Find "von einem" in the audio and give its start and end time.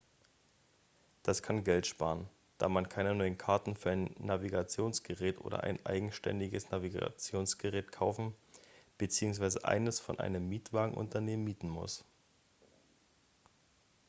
9.99-10.49